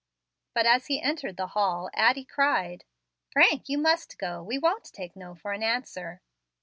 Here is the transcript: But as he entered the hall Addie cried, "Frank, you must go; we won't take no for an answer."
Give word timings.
But 0.55 0.65
as 0.65 0.87
he 0.87 0.99
entered 0.99 1.37
the 1.37 1.49
hall 1.53 1.87
Addie 1.93 2.25
cried, 2.25 2.85
"Frank, 3.29 3.69
you 3.69 3.77
must 3.77 4.17
go; 4.17 4.41
we 4.41 4.57
won't 4.57 4.85
take 4.85 5.15
no 5.15 5.35
for 5.35 5.51
an 5.53 5.61
answer." 5.61 6.21